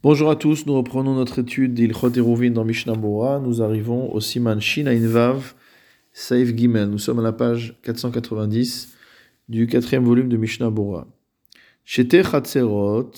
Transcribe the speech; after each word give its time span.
Bonjour 0.00 0.30
à 0.30 0.36
tous, 0.36 0.64
nous 0.64 0.74
reprenons 0.74 1.16
notre 1.16 1.40
étude 1.40 1.74
d'Ilchot 1.74 2.16
Eruvin 2.16 2.52
dans 2.52 2.64
Mishnah. 2.64 2.94
Nous 2.94 3.62
arrivons 3.62 4.14
au 4.14 4.20
Siman 4.20 4.60
Shin 4.60 4.84
Vav 5.00 5.54
Saif 6.12 6.54
Gimel. 6.54 6.88
Nous 6.88 6.98
sommes 6.98 7.18
à 7.18 7.22
la 7.22 7.32
page 7.32 7.76
490 7.82 8.96
du 9.48 9.66
quatrième 9.66 10.04
volume 10.04 10.28
de 10.28 10.36
Mishnah 10.36 10.70
Bora. 10.70 11.08
Shete 11.84 12.22
Chatzerot, 12.22 13.10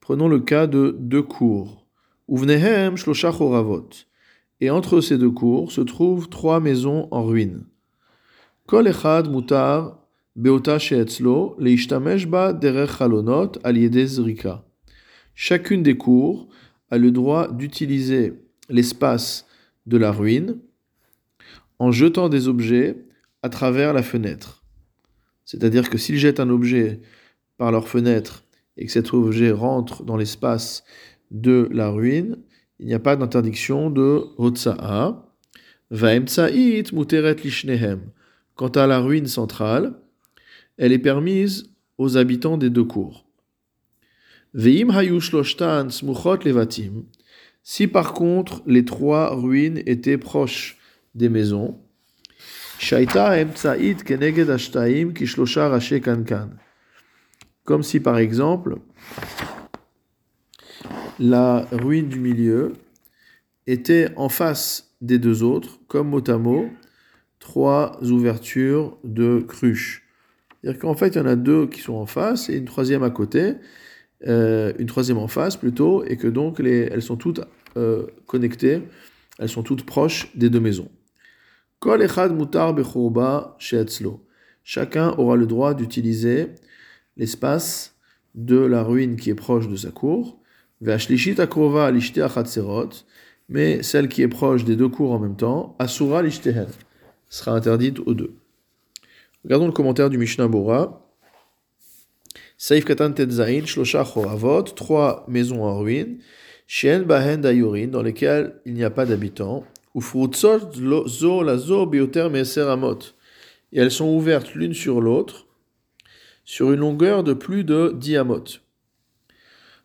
prenons 0.00 0.28
le 0.28 0.40
cas 0.40 0.66
de 0.66 0.94
deux 1.00 1.22
cours. 1.22 1.86
Uvnehem 2.28 2.98
Shlosha 2.98 3.32
Choravot. 3.32 3.88
Et 4.60 4.68
entre 4.68 5.00
ces 5.00 5.16
deux 5.16 5.30
cours 5.30 5.72
se 5.72 5.80
trouvent 5.80 6.28
trois 6.28 6.60
maisons 6.60 7.08
en 7.12 7.24
ruine. 7.24 7.64
Kol 8.66 8.88
Echad 8.88 9.30
Mutar 9.30 9.96
Beota 10.36 10.78
Sheetzlo 10.78 11.56
Leishtamesh 11.58 12.26
Ba 12.26 12.52
Derech 12.52 12.98
Chalonot 12.98 13.52
Al 13.64 13.76
Zrika. 14.06 14.64
Chacune 15.34 15.82
des 15.82 15.96
cours 15.96 16.48
a 16.90 16.98
le 16.98 17.10
droit 17.10 17.50
d'utiliser 17.50 18.34
l'espace 18.68 19.46
de 19.86 19.96
la 19.96 20.12
ruine 20.12 20.58
en 21.78 21.90
jetant 21.90 22.28
des 22.28 22.48
objets 22.48 22.96
à 23.42 23.48
travers 23.48 23.92
la 23.92 24.02
fenêtre. 24.02 24.64
C'est-à-dire 25.44 25.90
que 25.90 25.98
s'ils 25.98 26.18
jettent 26.18 26.40
un 26.40 26.50
objet 26.50 27.00
par 27.58 27.72
leur 27.72 27.88
fenêtre 27.88 28.44
et 28.76 28.86
que 28.86 28.92
cet 28.92 29.12
objet 29.12 29.50
rentre 29.50 30.04
dans 30.04 30.16
l'espace 30.16 30.84
de 31.30 31.68
la 31.72 31.90
ruine, 31.90 32.38
il 32.78 32.86
n'y 32.86 32.94
a 32.94 32.98
pas 32.98 33.16
d'interdiction 33.16 33.90
de 33.90 34.24
Hotsa'a. 34.38 35.30
Vaemtsa'it 35.90 36.92
muteret 36.92 37.36
lishnehem. 37.44 38.00
Quant 38.56 38.68
à 38.68 38.86
la 38.86 39.00
ruine 39.00 39.26
centrale, 39.26 39.94
elle 40.76 40.92
est 40.92 40.98
permise 40.98 41.70
aux 41.98 42.16
habitants 42.16 42.56
des 42.56 42.70
deux 42.70 42.84
cours. 42.84 43.26
Veim 44.54 44.88
levatim. 46.44 47.04
Si 47.62 47.86
par 47.86 48.12
contre 48.12 48.62
les 48.66 48.84
trois 48.84 49.34
ruines 49.34 49.82
étaient 49.86 50.18
proches 50.18 50.78
des 51.14 51.28
maisons, 51.28 51.80
Comme 57.64 57.82
si 57.82 58.00
par 58.00 58.18
exemple 58.18 58.76
la 61.18 61.66
ruine 61.72 62.08
du 62.08 62.20
milieu 62.20 62.74
était 63.66 64.10
en 64.16 64.28
face 64.28 64.94
des 65.00 65.18
deux 65.18 65.42
autres, 65.42 65.78
comme 65.86 66.08
mot 66.08 66.30
à 66.30 66.38
mot, 66.38 66.68
trois 67.38 67.98
ouvertures 68.02 68.98
de 69.04 69.40
cruches. 69.40 70.02
C'est-à-dire 70.60 70.80
qu'en 70.80 70.94
fait, 70.94 71.08
il 71.08 71.18
y 71.18 71.20
en 71.20 71.26
a 71.26 71.36
deux 71.36 71.66
qui 71.66 71.80
sont 71.80 71.94
en 71.94 72.06
face 72.06 72.48
et 72.48 72.56
une 72.56 72.64
troisième 72.64 73.02
à 73.02 73.10
côté. 73.10 73.54
Euh, 74.26 74.72
une 74.78 74.86
troisième 74.86 75.18
en 75.18 75.28
face 75.28 75.56
plutôt, 75.56 76.02
et 76.04 76.16
que 76.16 76.28
donc 76.28 76.58
les, 76.58 76.88
elles 76.90 77.02
sont 77.02 77.16
toutes 77.16 77.42
euh, 77.76 78.06
connectées, 78.26 78.82
elles 79.38 79.50
sont 79.50 79.62
toutes 79.62 79.84
proches 79.84 80.30
des 80.34 80.48
deux 80.48 80.60
maisons. 80.60 80.88
Chacun 84.64 85.10
aura 85.18 85.36
le 85.36 85.46
droit 85.46 85.74
d'utiliser 85.74 86.48
l'espace 87.18 87.94
de 88.34 88.56
la 88.56 88.82
ruine 88.82 89.16
qui 89.16 89.28
est 89.28 89.34
proche 89.34 89.68
de 89.68 89.76
sa 89.76 89.90
cour. 89.90 90.40
mais 93.48 93.82
celle 93.82 94.08
qui 94.08 94.22
est 94.22 94.28
proche 94.28 94.64
des 94.64 94.76
deux 94.76 94.88
cours 94.88 95.12
en 95.12 95.18
même 95.18 95.36
temps, 95.36 95.76
asura 95.78 96.22
lishtehen, 96.22 96.66
sera 97.28 97.52
interdite 97.52 97.98
aux 98.00 98.14
deux. 98.14 98.34
Regardons 99.44 99.66
le 99.66 99.72
commentaire 99.72 100.08
du 100.08 100.16
Mishnah 100.16 100.48
Bora. 100.48 101.03
Saif 102.66 102.86
Katan 102.86 103.12
Shlosha 103.66 104.06
trois 104.74 105.26
maisons 105.28 105.64
en 105.64 105.78
ruine, 105.80 106.20
Shen 106.66 107.02
Bahen 107.02 107.42
dans 107.42 108.02
lesquelles 108.02 108.58
il 108.64 108.72
n'y 108.72 108.84
a 108.84 108.88
pas 108.88 109.04
d'habitants, 109.04 109.66
ou 109.92 110.00
Zo 110.00 111.86
Bioter. 111.86 112.28
Et 113.70 113.78
elles 113.78 113.90
sont 113.90 114.08
ouvertes 114.08 114.54
l'une 114.54 114.72
sur 114.72 115.02
l'autre, 115.02 115.46
sur 116.46 116.72
une 116.72 116.80
longueur 116.80 117.22
de 117.22 117.34
plus 117.34 117.64
de 117.64 117.94
10 117.94 118.16
amot. 118.16 118.44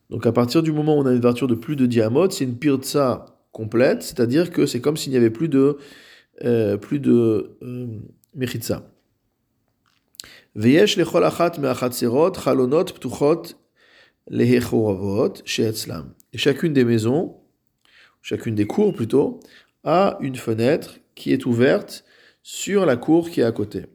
Donc 0.10 0.26
à 0.26 0.32
partir 0.32 0.64
du 0.64 0.72
moment 0.72 0.96
où 0.96 1.02
on 1.02 1.06
a 1.06 1.12
une 1.12 1.18
ouverture 1.18 1.48
de 1.50 1.56
plus 1.56 1.76
de 1.76 1.86
10 1.86 2.00
amot, 2.00 2.30
c'est 2.30 2.46
une 2.46 2.58
pirtsa 2.58 3.26
complète, 3.52 4.04
c'est-à-dire 4.04 4.52
que 4.52 4.66
c'est 4.66 4.80
comme 4.80 4.96
s'il 4.96 5.12
n'y 5.12 5.18
avait 5.18 5.32
plus 5.32 5.50
de, 5.50 5.76
euh, 6.46 6.78
plus 6.78 7.00
de 7.00 7.58
euh, 7.62 7.88
et 16.34 16.38
chacune 16.38 16.74
des 16.74 16.84
maisons, 16.84 17.38
chacune 18.22 18.56
des 18.56 18.68
cours 18.68 18.94
plutôt, 18.94 19.40
a 19.86 20.18
une 20.20 20.36
fenêtre 20.36 21.00
qui 21.16 21.32
est 21.32 21.46
ouverte 21.46 22.04
sur 22.44 22.86
la 22.86 22.98
cour 22.98 23.30
qui 23.30 23.40
est 23.40 23.46
à 23.46 23.54
côté. 23.54 23.86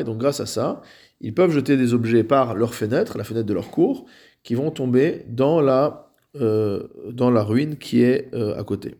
Et 0.00 0.04
donc 0.04 0.18
grâce 0.18 0.40
à 0.40 0.46
ça, 0.46 0.82
ils 1.20 1.32
peuvent 1.32 1.52
jeter 1.52 1.76
des 1.76 1.94
objets 1.94 2.24
par 2.24 2.56
leur 2.56 2.74
fenêtre, 2.74 3.16
la 3.16 3.22
fenêtre 3.22 3.46
de 3.46 3.54
leur 3.54 3.70
cour, 3.70 4.06
qui 4.42 4.56
vont 4.56 4.72
tomber 4.72 5.24
dans 5.28 5.60
la, 5.60 6.12
euh, 6.34 6.88
ruine 7.14 7.76
qui 7.76 8.02
est 8.02 8.34
euh, 8.34 8.58
à 8.58 8.64
côté. 8.64 8.96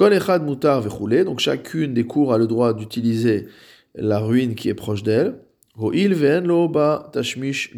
Kol 0.00 0.14
echad 0.14 0.42
mutar 0.42 0.80
donc 1.26 1.40
chacune 1.40 1.92
des 1.92 2.04
cours 2.04 2.32
a 2.32 2.38
le 2.38 2.46
droit 2.46 2.72
d'utiliser 2.72 3.48
la 3.94 4.18
ruine 4.18 4.54
qui 4.54 4.70
est 4.70 4.74
proche 4.74 5.02
d'elle. 5.02 5.34
Ve'en 5.76 6.68
ba 6.68 7.10
tashmish 7.12 7.76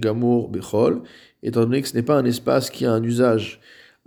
étant 1.42 1.60
donné 1.64 1.82
que 1.82 1.88
ce 1.88 1.94
n'est 1.96 2.04
pas 2.04 2.16
un 2.16 2.24
espace 2.24 2.70
qui 2.70 2.86
a 2.86 2.92
un 2.92 3.02
usage 3.02 3.58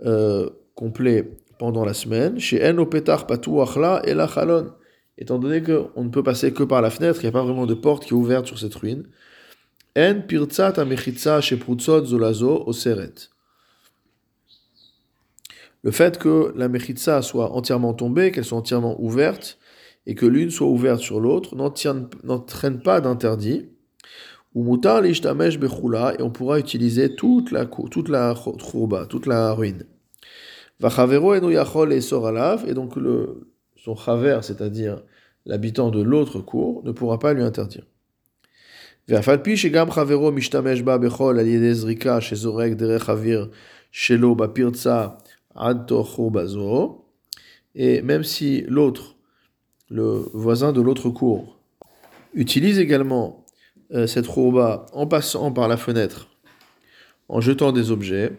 euh, 0.06 0.48
complet 0.74 1.30
pendant 1.58 1.84
la 1.84 1.92
semaine. 1.92 2.40
Chez 2.40 2.66
en 2.66 2.86
petar 2.86 3.26
patuach 3.26 3.76
la 3.76 4.00
et 4.06 4.14
la 4.14 4.26
chalon, 4.26 4.72
étant 5.18 5.38
donné 5.38 5.62
qu'on 5.62 6.04
ne 6.04 6.08
peut 6.08 6.22
passer 6.22 6.54
que 6.54 6.62
par 6.62 6.80
la 6.80 6.88
fenêtre, 6.88 7.18
il 7.20 7.24
n'y 7.24 7.28
a 7.28 7.32
pas 7.32 7.44
vraiment 7.44 7.66
de 7.66 7.74
porte 7.74 8.06
qui 8.06 8.14
est 8.14 8.16
ouverte 8.16 8.46
sur 8.46 8.58
cette 8.58 8.76
ruine. 8.76 9.04
Le 15.86 15.92
fait 15.92 16.18
que 16.18 16.52
la 16.56 16.68
Mechitsa 16.68 17.22
soit 17.22 17.52
entièrement 17.52 17.94
tombée, 17.94 18.32
qu'elle 18.32 18.44
soit 18.44 18.58
entièrement 18.58 19.00
ouverte, 19.00 19.56
et 20.04 20.16
que 20.16 20.26
l'une 20.26 20.50
soit 20.50 20.66
ouverte 20.66 20.98
sur 20.98 21.20
l'autre, 21.20 21.54
n'entraîne 21.54 22.82
pas 22.82 23.00
d'interdit. 23.00 23.68
Ou 24.56 24.64
mutar 24.64 25.00
bechula, 25.02 26.14
et 26.18 26.22
on 26.22 26.30
pourra 26.30 26.58
utiliser 26.58 27.14
toute 27.14 27.52
la 27.52 27.66
toute 27.66 28.08
la 28.08 28.34
toute 29.08 29.26
la 29.26 29.52
ruine. 29.52 29.84
Vachavero 30.80 31.34
enu 31.34 31.52
yachol 31.54 31.92
et 31.92 32.00
soralav, 32.00 32.68
et 32.68 32.74
donc 32.74 32.96
le, 32.96 33.46
son 33.76 33.94
chaver, 33.94 34.40
c'est-à-dire 34.42 35.04
l'habitant 35.44 35.90
de 35.90 36.02
l'autre 36.02 36.40
cour, 36.40 36.82
ne 36.84 36.90
pourra 36.90 37.20
pas 37.20 37.32
lui 37.32 37.44
interdire. 37.44 37.84
Al 39.08 39.22
yedezrika 41.46 42.20
shezorek 42.20 42.74
derech 42.76 43.08
avir 43.08 43.50
shelo 43.92 44.34
et 47.74 48.02
même 48.02 48.24
si 48.24 48.62
l'autre, 48.68 49.16
le 49.90 50.28
voisin 50.32 50.72
de 50.72 50.80
l'autre 50.80 51.10
cour, 51.10 51.58
utilise 52.34 52.78
également 52.78 53.44
euh, 53.92 54.06
cette 54.06 54.26
rouba 54.26 54.86
en 54.92 55.06
passant 55.06 55.52
par 55.52 55.68
la 55.68 55.76
fenêtre, 55.76 56.28
en 57.28 57.40
jetant 57.40 57.72
des 57.72 57.90
objets, 57.90 58.32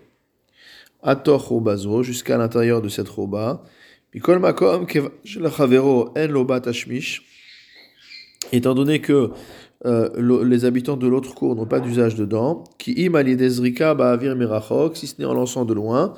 jusqu'à 2.03 2.38
l'intérieur 2.38 2.81
de 2.81 2.89
cette 2.89 3.09
rouba, 3.09 3.63
étant 8.51 8.73
donné 8.73 9.01
que 9.01 9.31
euh, 9.85 10.44
les 10.44 10.66
habitants 10.66 10.97
de 10.97 11.07
l'autre 11.07 11.35
cour 11.35 11.56
n'ont 11.56 11.66
pas 11.67 11.79
d'usage 11.79 12.16
dedans, 12.16 12.63
qui 12.77 12.94
si 14.95 15.07
ce 15.07 15.15
n'est 15.19 15.25
en 15.25 15.33
lançant 15.33 15.65
de 15.65 15.74
loin, 15.74 16.15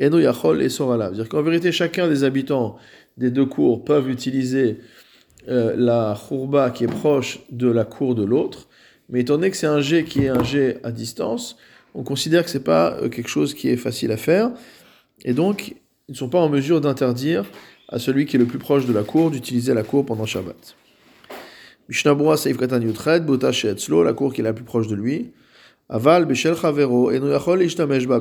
Eno 0.00 0.18
Yachol 0.18 0.62
et 0.62 0.68
Sorala. 0.68 1.06
C'est-à-dire 1.06 1.28
qu'en 1.28 1.42
vérité, 1.42 1.72
chacun 1.72 2.08
des 2.08 2.24
habitants 2.24 2.76
des 3.16 3.30
deux 3.30 3.46
cours 3.46 3.84
peuvent 3.84 4.10
utiliser 4.10 4.78
euh, 5.48 5.74
la 5.76 6.18
khourba 6.18 6.70
qui 6.70 6.84
est 6.84 6.88
proche 6.88 7.40
de 7.50 7.68
la 7.68 7.84
cour 7.84 8.14
de 8.14 8.24
l'autre, 8.24 8.68
mais 9.08 9.20
étant 9.20 9.34
donné 9.34 9.50
que 9.50 9.56
c'est 9.56 9.66
un 9.66 9.80
jet 9.80 10.04
qui 10.04 10.24
est 10.24 10.28
un 10.28 10.42
jet 10.42 10.80
à 10.82 10.90
distance, 10.90 11.56
on 11.94 12.02
considère 12.02 12.44
que 12.44 12.50
c'est 12.50 12.64
pas 12.64 12.96
euh, 13.02 13.08
quelque 13.08 13.28
chose 13.28 13.54
qui 13.54 13.68
est 13.68 13.76
facile 13.76 14.10
à 14.10 14.16
faire, 14.16 14.50
et 15.24 15.32
donc 15.32 15.76
ils 16.08 16.12
ne 16.12 16.16
sont 16.16 16.28
pas 16.28 16.38
en 16.38 16.48
mesure 16.48 16.80
d'interdire 16.80 17.44
à 17.88 17.98
celui 17.98 18.26
qui 18.26 18.36
est 18.36 18.38
le 18.38 18.46
plus 18.46 18.58
proche 18.58 18.86
de 18.86 18.92
la 18.92 19.02
cour 19.02 19.30
d'utiliser 19.30 19.74
la 19.74 19.82
cour 19.82 20.04
pendant 20.04 20.26
Shabbat. 20.26 20.76
Mishnabura 21.88 22.36
Seif 22.38 22.56
Katan 22.56 22.80
Yutred, 22.80 23.26
Bota 23.26 23.50
la 23.50 24.12
cour 24.14 24.32
qui 24.32 24.40
est 24.40 24.44
la 24.44 24.54
plus 24.54 24.64
proche 24.64 24.88
de 24.88 24.94
lui, 24.94 25.32
Aval 25.88 26.24
beshel 26.24 26.56
chavero 26.56 27.10
et 27.10 27.20
ishtamesh 27.64 28.06
ba. 28.06 28.20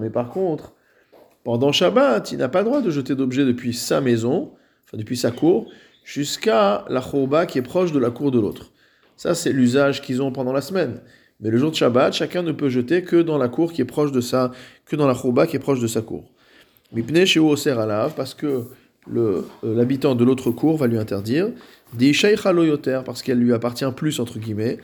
Mais 0.00 0.10
par 0.10 0.28
contre, 0.28 0.72
pendant 1.44 1.72
Shabbat, 1.72 2.32
il 2.32 2.38
n'a 2.38 2.48
pas 2.48 2.60
le 2.60 2.64
droit 2.64 2.80
de 2.80 2.90
jeter 2.90 3.14
d'objets 3.14 3.44
depuis 3.44 3.74
sa 3.74 4.00
maison, 4.00 4.52
enfin 4.86 4.96
depuis 4.96 5.16
sa 5.16 5.30
cour, 5.30 5.70
jusqu'à 6.04 6.84
la 6.88 7.02
chouba 7.02 7.46
qui 7.46 7.58
est 7.58 7.62
proche 7.62 7.92
de 7.92 7.98
la 7.98 8.10
cour 8.10 8.30
de 8.30 8.40
l'autre. 8.40 8.72
Ça, 9.16 9.34
c'est 9.34 9.52
l'usage 9.52 10.02
qu'ils 10.02 10.22
ont 10.22 10.32
pendant 10.32 10.52
la 10.52 10.62
semaine. 10.62 11.00
Mais 11.40 11.50
le 11.50 11.58
jour 11.58 11.70
de 11.70 11.76
Shabbat, 11.76 12.14
chacun 12.14 12.42
ne 12.42 12.52
peut 12.52 12.68
jeter 12.68 13.02
que 13.02 13.20
dans 13.20 13.38
la 13.38 13.48
cour 13.48 13.72
qui 13.72 13.82
est 13.82 13.86
proche 13.86 14.12
de 14.12 14.20
sa, 14.20 14.52
que 14.86 14.96
dans 14.96 15.06
la 15.06 15.46
qui 15.46 15.56
est 15.56 15.60
proche 15.60 15.80
de 15.80 15.86
sa 15.86 16.00
cour. 16.00 16.24
Mipne 16.92 17.24
chez 17.24 17.40
alav, 17.70 18.14
parce 18.14 18.34
que 18.34 18.64
euh, 19.14 19.42
l'habitant 19.62 20.14
de 20.14 20.24
l'autre 20.24 20.50
cour 20.50 20.76
va 20.76 20.86
lui 20.86 20.98
interdire. 20.98 21.50
Loyoter, 21.98 23.00
parce 23.04 23.22
qu'elle 23.22 23.38
lui 23.38 23.52
appartient 23.52 23.84
plus, 23.94 24.18
entre 24.20 24.38
guillemets. 24.38 24.78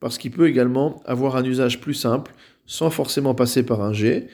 Parce 0.00 0.18
qu'il 0.18 0.30
peut 0.30 0.48
également 0.48 1.02
avoir 1.04 1.36
un 1.36 1.44
usage 1.44 1.80
plus 1.80 1.94
simple, 1.94 2.32
sans 2.66 2.90
forcément 2.90 3.34
passer 3.34 3.62
par 3.62 3.82
un 3.82 3.92
jet. 3.92 4.28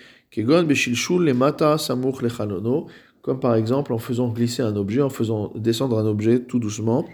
Comme 3.23 3.40
par 3.40 3.55
exemple 3.55 3.93
en 3.93 3.99
faisant 3.99 4.28
glisser 4.28 4.62
un 4.62 4.76
objet, 4.76 5.02
en 5.02 5.11
faisant 5.11 5.52
descendre 5.55 5.99
un 5.99 6.06
objet 6.06 6.40
tout 6.40 6.58
doucement 6.58 7.05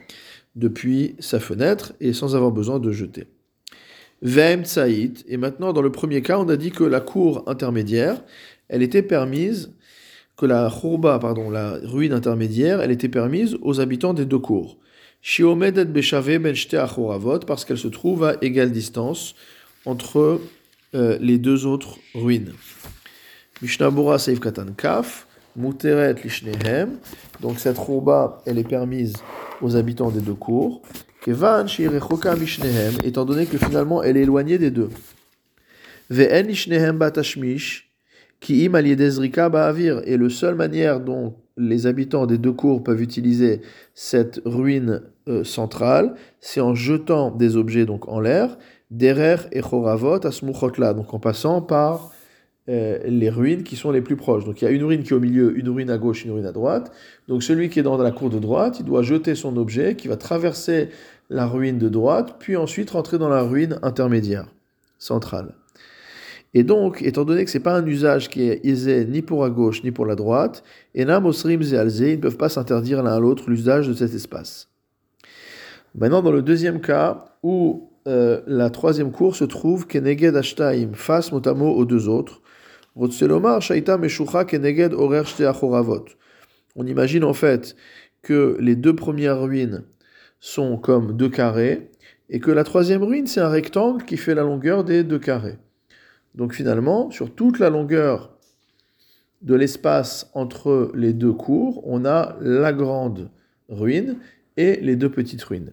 depuis 0.56 1.16
sa 1.18 1.40
fenêtre 1.40 1.94
et 2.00 2.12
sans 2.12 2.36
avoir 2.36 2.50
besoin 2.50 2.78
de 2.78 2.92
jeter. 2.92 3.28
Et 4.24 5.36
maintenant 5.36 5.72
dans 5.72 5.82
le 5.82 5.90
premier 5.90 6.22
cas, 6.22 6.38
on 6.38 6.48
a 6.48 6.56
dit 6.56 6.70
que 6.70 6.84
la 6.84 7.00
cour 7.00 7.44
intermédiaire, 7.46 8.22
elle 8.68 8.82
était 8.82 9.02
permise, 9.02 9.74
que 10.36 10.46
la 10.46 10.70
khourba, 10.70 11.18
pardon, 11.18 11.50
la 11.50 11.78
ruine 11.84 12.12
intermédiaire, 12.12 12.80
elle 12.80 12.90
était 12.90 13.08
permise 13.08 13.56
aux 13.62 13.80
habitants 13.80 14.14
des 14.14 14.24
deux 14.24 14.38
cours. 14.38 14.76
Shiomedet 15.20 15.84
Beshave 15.84 16.38
Ben 16.38 16.54
parce 17.46 17.64
qu'elle 17.64 17.78
se 17.78 17.88
trouve 17.88 18.24
à 18.24 18.36
égale 18.42 18.72
distance 18.72 19.34
entre 19.84 20.40
euh, 20.94 21.16
les 21.20 21.38
deux 21.38 21.64
autres 21.66 21.98
ruines. 22.14 22.52
Mishnabura 23.60 24.18
Seif 24.18 24.40
Katan 24.40 24.72
Kaf, 24.76 25.26
Muteret 25.54 26.14
lishnehem. 26.24 26.98
Donc 27.40 27.58
cette 27.58 27.78
rouba, 27.78 28.42
elle 28.46 28.58
est 28.58 28.68
permise 28.68 29.12
aux 29.60 29.76
habitants 29.76 30.10
des 30.10 30.20
deux 30.20 30.34
cours. 30.34 30.82
Kevan 31.22 31.68
shirechoka 31.68 32.34
mishnehem, 32.36 32.94
étant 33.04 33.24
donné 33.24 33.46
que 33.46 33.58
finalement 33.58 34.02
elle 34.02 34.16
est 34.16 34.22
éloignée 34.22 34.58
des 34.58 34.70
deux. 34.70 34.88
Ve'en 36.10 36.42
lishnehem 36.42 36.98
batashmish, 36.98 37.91
ki 38.42 38.64
im 38.66 38.74
aliedezrika 38.74 39.48
ba'avir. 39.48 40.02
Et 40.04 40.18
la 40.18 40.28
seule 40.28 40.56
manière 40.56 41.00
dont 41.00 41.34
les 41.56 41.86
habitants 41.86 42.26
des 42.26 42.38
deux 42.38 42.52
cours 42.52 42.82
peuvent 42.82 43.00
utiliser 43.00 43.62
cette 43.94 44.42
ruine 44.44 45.02
euh, 45.28 45.44
centrale, 45.44 46.14
c'est 46.40 46.60
en 46.60 46.74
jetant 46.74 47.30
des 47.30 47.56
objets 47.56 47.86
donc 47.86 48.08
en 48.08 48.20
l'air, 48.20 48.58
derer 48.90 49.36
et 49.52 49.60
choravot 49.60 50.26
asmuchotla, 50.26 50.94
donc 50.94 51.14
en 51.14 51.20
passant 51.20 51.62
par 51.62 52.10
euh, 52.68 52.98
les 53.04 53.30
ruines 53.30 53.62
qui 53.62 53.76
sont 53.76 53.90
les 53.90 54.00
plus 54.00 54.16
proches. 54.16 54.44
Donc 54.44 54.60
il 54.60 54.64
y 54.64 54.68
a 54.68 54.70
une 54.70 54.84
ruine 54.84 55.02
qui 55.02 55.10
est 55.10 55.16
au 55.16 55.20
milieu, 55.20 55.56
une 55.56 55.68
ruine 55.68 55.90
à 55.90 55.98
gauche, 55.98 56.24
une 56.24 56.32
ruine 56.32 56.46
à 56.46 56.52
droite. 56.52 56.90
Donc 57.28 57.42
celui 57.42 57.68
qui 57.68 57.78
est 57.78 57.84
dans 57.84 57.96
la 57.96 58.12
cour 58.12 58.30
de 58.30 58.38
droite, 58.38 58.78
il 58.80 58.84
doit 58.84 59.02
jeter 59.02 59.34
son 59.34 59.56
objet 59.56 59.94
qui 59.94 60.08
va 60.08 60.16
traverser 60.16 60.88
la 61.30 61.46
ruine 61.46 61.78
de 61.78 61.88
droite, 61.88 62.36
puis 62.38 62.56
ensuite 62.56 62.90
rentrer 62.90 63.18
dans 63.18 63.28
la 63.28 63.42
ruine 63.42 63.78
intermédiaire, 63.82 64.46
centrale. 64.98 65.54
Et 66.54 66.64
donc, 66.64 67.02
étant 67.02 67.24
donné 67.24 67.44
que 67.44 67.50
ce 67.50 67.58
n'est 67.58 67.64
pas 67.64 67.76
un 67.76 67.86
usage 67.86 68.28
qui 68.28 68.42
est 68.42 68.64
aisé 68.64 69.06
ni 69.06 69.22
pour 69.22 69.42
la 69.42 69.50
gauche 69.50 69.82
ni 69.84 69.90
pour 69.90 70.04
la 70.04 70.14
droite, 70.14 70.62
Enam, 70.96 71.24
Osrim 71.26 71.62
et 71.62 71.76
Alze, 71.76 72.00
ils 72.00 72.16
ne 72.16 72.20
peuvent 72.20 72.36
pas 72.36 72.50
s'interdire 72.50 73.02
l'un 73.02 73.14
à 73.14 73.20
l'autre 73.20 73.48
l'usage 73.48 73.88
de 73.88 73.94
cet 73.94 74.14
espace. 74.14 74.68
Maintenant, 75.94 76.22
dans 76.22 76.32
le 76.32 76.42
deuxième 76.42 76.80
cas, 76.80 77.36
où 77.42 77.90
euh, 78.06 78.40
la 78.46 78.68
troisième 78.70 79.12
cour 79.12 79.36
se 79.36 79.44
trouve 79.44 79.86
Keneged 79.86 80.36
Ashtaim, 80.36 80.90
face 80.94 81.32
motamo 81.32 81.70
aux 81.70 81.84
deux 81.84 82.08
autres, 82.08 82.42
on 82.94 83.08
imagine 86.86 87.24
en 87.24 87.32
fait 87.32 87.76
que 88.22 88.56
les 88.60 88.76
deux 88.76 88.94
premières 88.94 89.40
ruines 89.40 89.84
sont 90.40 90.76
comme 90.76 91.16
deux 91.16 91.30
carrés 91.30 91.90
et 92.28 92.38
que 92.38 92.50
la 92.50 92.64
troisième 92.64 93.02
ruine 93.02 93.26
c'est 93.26 93.40
un 93.40 93.48
rectangle 93.48 94.04
qui 94.04 94.18
fait 94.18 94.34
la 94.34 94.42
longueur 94.42 94.84
des 94.84 95.04
deux 95.04 95.18
carrés. 95.18 95.56
Donc 96.34 96.54
finalement, 96.54 97.10
sur 97.10 97.34
toute 97.34 97.58
la 97.58 97.70
longueur 97.70 98.36
de 99.42 99.54
l'espace 99.54 100.30
entre 100.34 100.90
les 100.94 101.12
deux 101.12 101.32
cours, 101.32 101.82
on 101.86 102.04
a 102.04 102.36
la 102.40 102.72
grande 102.72 103.30
ruine 103.68 104.16
et 104.56 104.80
les 104.80 104.96
deux 104.96 105.10
petites 105.10 105.42
ruines. 105.42 105.72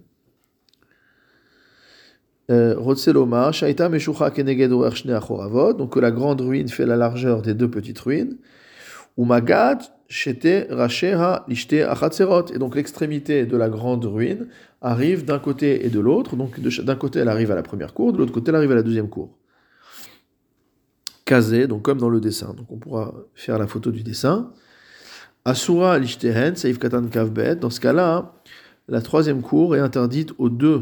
Euh, 2.49 2.75
donc 5.73 5.95
la 5.95 6.11
grande 6.11 6.41
ruine 6.41 6.67
fait 6.67 6.87
la 6.87 6.97
largeur 6.97 7.43
des 7.43 7.53
deux 7.53 7.69
petites 7.69 7.99
ruines. 7.99 8.37
Et 9.17 9.21
donc 12.57 12.75
l'extrémité 12.75 13.45
de 13.45 13.57
la 13.57 13.69
grande 13.69 14.05
ruine 14.05 14.47
arrive 14.81 15.25
d'un 15.25 15.39
côté 15.39 15.85
et 15.85 15.89
de 15.89 15.99
l'autre. 15.99 16.35
Donc 16.35 16.59
d'un 16.59 16.95
côté 16.95 17.19
elle 17.19 17.27
arrive 17.27 17.51
à 17.51 17.55
la 17.55 17.63
première 17.63 17.93
cour, 17.93 18.13
de 18.13 18.17
l'autre 18.17 18.33
côté 18.33 18.49
elle 18.49 18.55
arrive 18.55 18.71
à 18.71 18.75
la 18.75 18.83
deuxième 18.83 19.09
cour. 19.09 19.37
Kazé, 21.29 21.67
donc 21.67 21.83
comme 21.83 21.99
dans 21.99 22.09
le 22.09 22.19
dessin. 22.19 22.55
Donc 22.57 22.71
on 22.71 22.77
pourra 22.77 23.13
faire 23.35 23.59
la 23.59 23.67
photo 23.67 23.91
du 23.91 24.01
dessin. 24.01 24.51
Asura 25.45 25.99
lishtehen, 25.99 26.55
saif 26.55 26.79
katan 26.79 27.07
kavbet. 27.07 27.55
Dans 27.55 27.69
ce 27.69 27.79
cas-là, 27.79 28.33
la 28.87 29.01
troisième 29.01 29.43
cour 29.43 29.75
est 29.75 29.79
interdite 29.79 30.31
aux 30.39 30.49
deux 30.49 30.81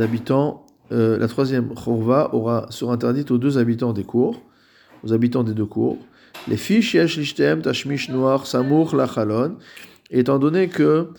habitants 0.00 0.64
euh, 0.92 1.18
la 1.18 1.28
troisième 1.28 1.74
chorva 1.74 2.30
sera 2.70 2.92
interdite 2.92 3.30
aux 3.30 3.38
deux 3.38 3.58
habitants 3.58 3.92
des 3.92 4.04
cours, 4.04 4.42
aux 5.02 5.12
habitants 5.12 5.42
des 5.42 5.54
deux 5.54 5.64
cours. 5.66 5.98
Les 6.48 6.56
fiches 6.56 6.94
yesh 6.94 7.34
tashmish 7.62 8.10
noir 8.10 8.46
samour 8.46 8.94
lachalon, 8.94 9.56
étant 10.10 10.38
donné 10.38 10.68
que 10.68 11.10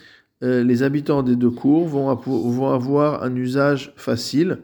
euh, 0.43 0.63
les 0.63 0.83
habitants 0.83 1.23
des 1.23 1.35
deux 1.35 1.49
cours 1.49 1.87
vont, 1.87 2.13
vont 2.13 2.69
avoir 2.69 3.23
un 3.23 3.35
usage 3.35 3.93
facile 3.95 4.59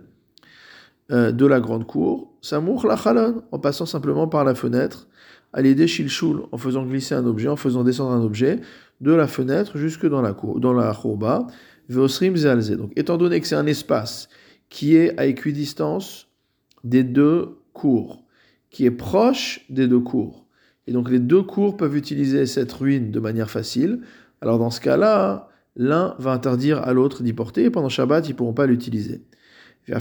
euh, 1.11 1.31
de 1.31 1.45
la 1.45 1.59
grande 1.59 1.87
cour, 1.87 2.30
samour 2.41 2.85
lachalon, 2.87 3.43
en 3.51 3.59
passant 3.59 3.85
simplement 3.85 4.27
par 4.27 4.43
la 4.43 4.55
fenêtre, 4.55 5.07
à 5.53 5.61
l'aider 5.61 5.87
shilshul, 5.87 6.43
en 6.51 6.57
faisant 6.57 6.85
glisser 6.85 7.15
un 7.15 7.25
objet, 7.25 7.47
en 7.47 7.55
faisant 7.55 7.83
descendre 7.83 8.11
un 8.11 8.23
objet 8.23 8.59
de 8.99 9.11
la 9.11 9.27
fenêtre 9.27 9.77
jusque 9.77 10.07
dans 10.07 10.21
la 10.21 10.33
cour, 10.33 10.59
dans 10.59 10.73
la 10.73 10.93
chorba, 10.93 11.47
veosrim 11.89 12.35
zalze. 12.35 12.71
Donc, 12.71 12.91
étant 12.95 13.17
donné 13.17 13.39
que 13.39 13.47
c'est 13.47 13.55
un 13.55 13.65
espace 13.65 14.29
qui 14.69 14.95
est 14.95 15.19
à 15.19 15.25
équidistance 15.25 16.27
des 16.83 17.03
deux 17.03 17.57
cours, 17.73 18.23
qui 18.69 18.85
est 18.85 18.91
proche 18.91 19.65
des 19.69 19.87
deux 19.87 19.99
cours. 19.99 20.47
Et 20.87 20.93
donc 20.93 21.09
les 21.09 21.19
deux 21.19 21.43
cours 21.43 21.77
peuvent 21.77 21.95
utiliser 21.95 22.45
cette 22.45 22.71
ruine 22.71 23.11
de 23.11 23.19
manière 23.19 23.51
facile. 23.51 24.01
Alors 24.41 24.57
dans 24.57 24.71
ce 24.71 24.81
cas-là, 24.81 25.49
l'un 25.75 26.15
va 26.17 26.31
interdire 26.31 26.79
à 26.79 26.93
l'autre 26.93 27.21
d'y 27.21 27.33
porter, 27.33 27.65
et 27.65 27.69
pendant 27.69 27.89
Shabbat, 27.89 28.27
ils 28.27 28.31
ne 28.31 28.37
pourront 28.37 28.53
pas 28.53 28.65
l'utiliser. 28.65 29.23
Et 29.87 29.93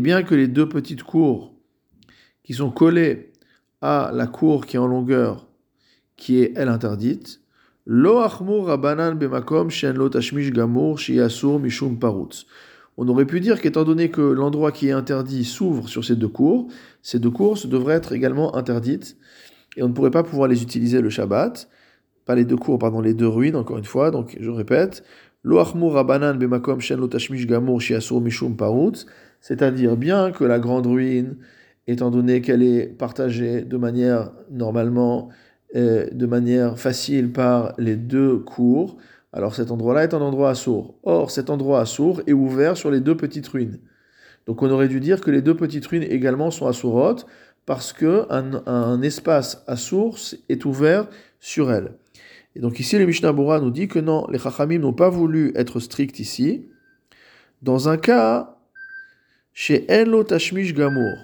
bien 0.00 0.22
que 0.22 0.34
les 0.34 0.48
deux 0.48 0.68
petites 0.68 1.02
cours 1.02 1.54
qui 2.42 2.54
sont 2.54 2.70
collées 2.70 3.32
à 3.80 4.10
la 4.14 4.26
cour 4.26 4.66
qui 4.66 4.76
est 4.76 4.78
en 4.78 4.86
longueur, 4.86 5.48
qui 6.16 6.38
est 6.38 6.52
elle 6.56 6.68
interdite, 6.68 7.40
on 7.86 8.06
aurait 13.08 13.26
pu 13.26 13.40
dire 13.40 13.60
qu'étant 13.60 13.84
donné 13.84 14.10
que 14.10 14.20
l'endroit 14.20 14.72
qui 14.72 14.88
est 14.88 14.92
interdit 14.92 15.44
s'ouvre 15.44 15.88
sur 15.88 16.04
ces 16.04 16.16
deux 16.16 16.28
cours, 16.28 16.68
ces 17.02 17.18
deux 17.18 17.30
cours 17.30 17.58
devraient 17.66 17.96
être 17.96 18.12
également 18.12 18.56
interdites 18.56 19.16
et 19.76 19.82
on 19.82 19.88
ne 19.88 19.92
pourrait 19.92 20.10
pas 20.10 20.22
pouvoir 20.22 20.48
les 20.48 20.62
utiliser 20.62 21.00
le 21.00 21.10
Shabbat. 21.10 21.68
Pas 22.24 22.34
les 22.34 22.44
deux 22.44 22.56
cours, 22.56 22.78
pardon, 22.78 23.00
les 23.00 23.12
deux 23.12 23.28
ruines, 23.28 23.56
encore 23.56 23.76
une 23.76 23.84
fois. 23.84 24.10
Donc 24.10 24.36
je 24.40 24.50
répète, 24.50 25.04
c'est-à-dire 29.40 29.96
bien 29.96 30.32
que 30.32 30.44
la 30.44 30.58
grande 30.58 30.86
ruine, 30.86 31.36
étant 31.86 32.10
donné 32.10 32.40
qu'elle 32.40 32.62
est 32.62 32.86
partagée 32.86 33.60
de 33.62 33.76
manière 33.76 34.32
normalement 34.50 35.28
euh, 35.76 36.06
de 36.12 36.26
manière 36.26 36.78
facile 36.78 37.30
par 37.30 37.74
les 37.78 37.96
deux 37.96 38.38
cours, 38.38 38.96
alors 39.34 39.54
cet 39.54 39.70
endroit-là 39.70 40.04
est 40.04 40.14
un 40.14 40.20
endroit 40.20 40.50
à 40.50 40.54
sourd. 40.54 40.94
Or, 41.02 41.30
cet 41.30 41.50
endroit 41.50 41.80
à 41.80 41.84
sourd 41.84 42.22
est 42.26 42.32
ouvert 42.32 42.76
sur 42.76 42.90
les 42.90 43.00
deux 43.00 43.16
petites 43.16 43.48
ruines. 43.48 43.80
Donc 44.46 44.62
on 44.62 44.70
aurait 44.70 44.88
dû 44.88 45.00
dire 45.00 45.20
que 45.20 45.30
les 45.30 45.42
deux 45.42 45.56
petites 45.56 45.86
ruines 45.86 46.04
également 46.04 46.50
sont 46.50 46.66
à 46.66 46.72
sourrotes, 46.72 47.26
parce 47.66 47.92
que 47.92 48.26
un, 48.30 49.02
espace 49.02 49.64
à 49.66 49.76
source 49.76 50.36
est 50.48 50.64
ouvert 50.64 51.08
sur 51.40 51.72
elles. 51.72 51.92
Et 52.56 52.60
donc 52.60 52.78
ici, 52.78 52.98
le 52.98 53.06
Mishnah 53.06 53.32
Bora 53.32 53.60
nous 53.60 53.70
dit 53.70 53.88
que 53.88 53.98
non, 53.98 54.26
les 54.30 54.38
Chachamim 54.38 54.78
n'ont 54.78 54.92
pas 54.92 55.08
voulu 55.08 55.52
être 55.56 55.80
stricts 55.80 56.20
ici. 56.20 56.68
Dans 57.62 57.88
un 57.88 57.96
cas, 57.96 58.58
chez 59.52 59.86
Enlo 59.90 60.24
Tashmish 60.24 60.74
Gamour, 60.74 61.16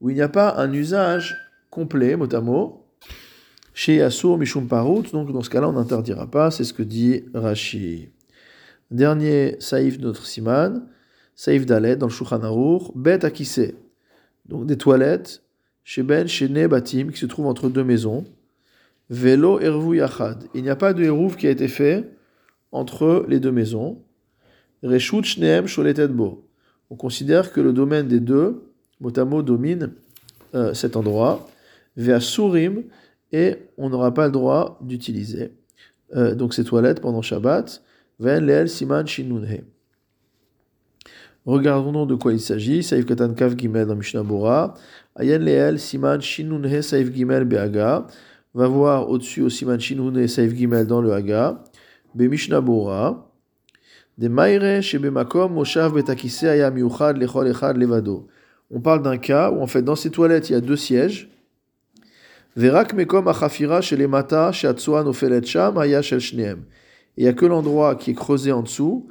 où 0.00 0.10
il 0.10 0.14
n'y 0.14 0.22
a 0.22 0.28
pas 0.28 0.54
un 0.56 0.72
usage 0.72 1.36
complet, 1.70 2.16
mot 2.16 2.32
à 2.34 2.40
mot, 2.40 2.86
chez 3.74 4.00
Asur 4.02 4.38
Mishum 4.38 4.66
Parut, 4.66 5.10
donc 5.12 5.32
dans 5.32 5.42
ce 5.42 5.50
cas-là, 5.50 5.68
on 5.68 5.74
n'interdira 5.74 6.30
pas, 6.30 6.50
c'est 6.50 6.64
ce 6.64 6.72
que 6.72 6.82
dit 6.82 7.24
Rashi. 7.34 8.08
Dernier 8.90 9.56
saïf 9.60 9.98
de 9.98 10.04
notre 10.04 10.24
siman, 10.24 10.86
saïf 11.34 11.66
d'Aled 11.66 11.98
dans 11.98 12.06
le 12.06 12.12
Shulchan 12.12 12.42
Aruch, 12.42 12.90
Bet 12.94 13.24
Akise, 13.24 13.74
donc 14.46 14.66
des 14.66 14.78
toilettes 14.78 15.42
chez 15.84 16.02
Ben, 16.02 16.26
chez 16.26 16.48
Ne 16.48 16.66
Batim, 16.66 17.10
qui 17.12 17.18
se 17.18 17.26
trouvent 17.26 17.46
entre 17.46 17.68
deux 17.68 17.84
maisons. 17.84 18.24
Velo 19.08 19.60
ervu 19.60 19.98
yachad. 19.98 20.44
Il 20.54 20.62
n'y 20.62 20.70
a 20.70 20.76
pas 20.76 20.92
de 20.92 21.04
eruv 21.04 21.36
qui 21.36 21.46
a 21.46 21.50
été 21.50 21.68
fait 21.68 22.10
entre 22.72 23.24
les 23.28 23.40
deux 23.40 23.52
maisons. 23.52 24.02
Reshut 24.82 25.24
shneem 25.24 25.66
sholetet 25.66 26.08
bo. 26.08 26.48
On 26.90 26.96
considère 26.96 27.52
que 27.52 27.60
le 27.60 27.72
domaine 27.72 28.08
des 28.08 28.20
deux, 28.20 28.72
motamo, 29.00 29.42
domine 29.42 29.92
euh, 30.54 30.74
cet 30.74 30.96
endroit. 30.96 31.48
Vea 31.96 32.20
surim, 32.20 32.84
et 33.32 33.56
on 33.76 33.88
n'aura 33.88 34.12
pas 34.12 34.26
le 34.26 34.32
droit 34.32 34.78
d'utiliser 34.82 35.52
euh, 36.14 36.34
donc 36.34 36.54
ces 36.54 36.64
toilettes 36.64 37.00
pendant 37.00 37.22
Shabbat. 37.22 37.82
Ven 38.18 38.46
leel 38.46 38.68
siman 38.68 39.06
shinunhe. 39.06 39.64
Regardons 41.44 42.06
de 42.06 42.14
quoi 42.14 42.32
il 42.32 42.40
s'agit. 42.40 42.82
Saif 42.82 43.04
katan 43.04 43.34
kav 43.34 43.56
gimel 43.56 43.86
dans 43.86 43.96
Mishnah 43.96 44.22
Bora. 44.22 44.74
Ayen 45.16 45.38
leel 45.44 45.78
siman 45.78 46.20
shinunhe 46.20 46.82
saif 46.82 47.12
gimel 47.12 47.44
be'aga. 47.44 48.06
Va 48.56 48.68
voir 48.68 49.10
au-dessus 49.10 49.42
au 49.42 49.50
siman 49.50 49.78
shinunhe 49.78 50.26
saif 50.26 50.54
gimel 50.54 50.86
dans 50.86 51.02
le 51.02 51.12
haga. 51.12 51.62
Be 52.14 52.22
Mishnah 52.22 52.62
Bora. 52.62 53.30
De 54.16 54.28
maire 54.28 54.80
shebemakom 54.80 55.52
moshav 55.52 55.92
betakise 55.92 56.44
aya 56.44 56.70
miuchad 56.70 57.18
lechol 57.18 57.48
echad 57.48 57.76
levado. 57.76 58.28
On 58.70 58.80
parle 58.80 59.02
d'un 59.02 59.18
cas 59.18 59.50
où 59.50 59.60
en 59.60 59.66
fait 59.66 59.82
dans 59.82 59.94
ces 59.94 60.10
toilettes 60.10 60.48
il 60.48 60.54
y 60.54 60.56
a 60.56 60.62
deux 60.62 60.76
sièges. 60.76 61.28
Verak 62.56 62.94
mekom 62.94 63.28
achafira 63.28 63.82
chez 63.82 63.98
les 63.98 64.06
mata 64.06 64.52
chez 64.52 64.68
Atsuan 64.68 65.06
ofelet 65.06 65.44
sham 65.44 65.76
aya 65.76 66.00
shel 66.00 66.20
shneem. 66.20 66.64
Il 67.18 67.26
y 67.26 67.28
a 67.28 67.34
que 67.34 67.44
l'endroit 67.44 67.94
qui 67.94 68.12
est 68.12 68.14
creusé 68.14 68.52
en 68.52 68.62
dessous 68.62 69.06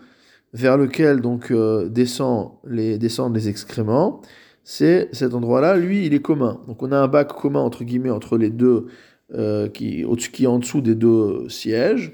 vers 0.53 0.75
lequel 0.75 1.21
donc 1.21 1.51
euh, 1.51 1.87
descend 1.87 2.53
les, 2.65 2.97
descendent 2.97 3.35
les 3.35 3.47
excréments, 3.47 4.21
c'est 4.63 5.09
cet 5.11 5.35
endroit-là, 5.35 5.77
lui, 5.77 6.07
il 6.07 6.15
est 6.15 6.21
commun. 6.21 6.61
Donc 6.67 6.81
on 6.81 6.91
a 6.91 6.97
un 6.97 7.07
bac 7.07 7.27
commun 7.27 7.59
entre 7.59 7.83
guillemets 7.83 8.09
entre 8.09 8.39
les 8.39 8.49
deux, 8.49 8.87
euh, 9.33 9.69
qui, 9.69 10.01
est 10.03 10.47
en 10.47 10.59
dessous 10.59 10.81
des 10.81 10.93
deux 10.93 11.49
sièges. 11.49 12.13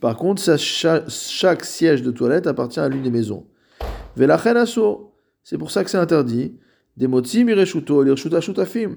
Par 0.00 0.16
contre, 0.16 0.42
chaque, 0.58 1.64
siège 1.64 2.02
de 2.02 2.10
toilette 2.10 2.46
appartient 2.46 2.80
à 2.80 2.88
l'une 2.88 3.02
des 3.02 3.10
maisons. 3.10 3.46
Velachen 4.16 4.56
asso, 4.56 5.12
c'est 5.42 5.58
pour 5.58 5.70
ça 5.70 5.84
que 5.84 5.90
c'est 5.90 5.98
interdit. 5.98 6.56
Demotzi 6.96 7.44
mireshuto 7.44 8.02
lirshuta 8.02 8.40
shutafim. 8.40 8.96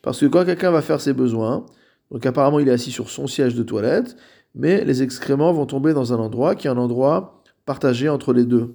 Parce 0.00 0.20
que 0.20 0.26
quand 0.26 0.44
quelqu'un 0.44 0.70
va 0.70 0.80
faire 0.80 1.00
ses 1.00 1.12
besoins, 1.12 1.66
donc 2.10 2.24
apparemment 2.24 2.58
il 2.58 2.68
est 2.68 2.72
assis 2.72 2.90
sur 2.90 3.10
son 3.10 3.26
siège 3.26 3.54
de 3.54 3.62
toilette, 3.62 4.16
mais 4.54 4.84
les 4.84 5.02
excréments 5.02 5.52
vont 5.52 5.66
tomber 5.66 5.92
dans 5.92 6.12
un 6.12 6.18
endroit 6.18 6.54
qui 6.54 6.68
est 6.68 6.70
un 6.70 6.78
endroit 6.78 7.42
partagé 7.66 8.08
entre 8.08 8.32
les 8.32 8.44
deux. 8.44 8.74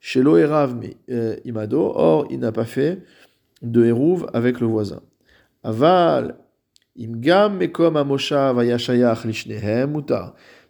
Chez 0.00 0.22
l'Oerav 0.22 0.76
euh, 1.10 1.36
Imado, 1.44 1.92
or 1.94 2.26
il 2.30 2.40
n'a 2.40 2.52
pas 2.52 2.64
fait 2.64 3.02
de 3.62 3.84
Hérouv 3.84 4.26
avec 4.32 4.60
le 4.60 4.66
voisin. 4.66 5.02
Aval, 5.62 6.36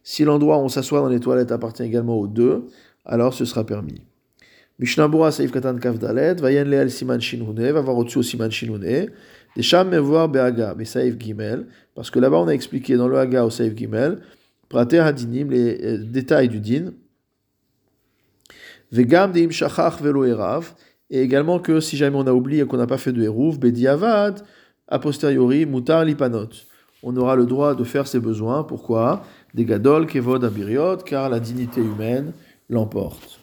Si 0.03 0.25
l'endroit 0.25 0.59
où 0.59 0.61
on 0.61 0.69
s'assoit 0.69 1.01
dans 1.01 1.09
les 1.09 1.21
toilettes 1.21 1.53
appartient 1.53 1.83
également 1.83 2.19
aux 2.19 2.27
deux, 2.27 2.67
alors 3.07 3.33
ce 3.33 3.45
sera 3.47 3.65
permis. 3.65 4.03
Mishnabura 4.79 5.33
Saif 5.33 5.51
Katan 5.51 5.79
Kavdalet, 5.79 6.35
Vayen 6.35 6.65
Leal 6.65 6.91
Siman 6.91 7.21
Shinune, 7.21 7.73
va 7.73 7.81
voir 7.81 8.05
Siman 8.23 8.51
Shinune, 8.51 9.09
des 9.57 9.85
Mevoir 9.85 10.29
Behaga, 10.29 10.77
Saif 10.85 11.19
Gimel, 11.19 11.67
parce 11.95 12.11
que 12.11 12.19
là-bas 12.19 12.39
on 12.39 12.49
a 12.49 12.53
expliqué 12.53 12.97
dans 12.97 13.09
le 13.09 13.19
Haga 13.19 13.45
au 13.45 13.51
Saif 13.51 13.75
Gimel, 13.75 14.21
Prater 14.69 14.99
Hadinim, 14.99 15.51
les 15.51 15.83
euh, 15.83 15.99
détails 15.99 16.49
du 16.49 16.61
din, 16.61 16.93
Vegam 18.93 19.33
deim 19.33 19.51
shachach 19.51 20.01
velo 20.01 20.25
erav, 20.25 20.75
et 21.11 21.23
également 21.23 21.59
que 21.59 21.81
si 21.81 21.97
jamais 21.97 22.17
on 22.17 22.27
a 22.27 22.33
oublié 22.33 22.65
qu'on 22.67 22.77
n'a 22.77 22.87
pas 22.87 22.99
fait 22.99 23.13
de 23.13 23.23
eruv, 23.23 23.59
a 24.89 24.99
posteriori, 24.99 25.67
mutar 25.67 26.05
lipanot. 26.05 26.49
On 27.03 27.17
aura 27.17 27.37
le 27.37 27.47
droit 27.47 27.75
de 27.75 27.85
faire 27.85 28.07
ses 28.07 28.21
besoins. 28.21 28.65
Pourquoi? 28.65 29.23
Des 29.55 29.65
gadol, 29.65 30.07
kevod, 30.07 30.45
abiriot, 30.45 30.99
car 30.99 31.29
la 31.29 31.41
dignité 31.41 31.81
humaine 31.81 32.33
l'emporte. 32.69 33.38